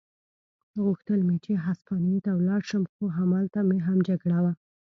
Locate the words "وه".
4.43-4.53